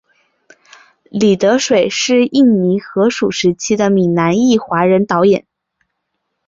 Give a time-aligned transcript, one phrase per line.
[1.11, 5.45] 李德水是印尼荷属时期的闽南裔华人电影导演。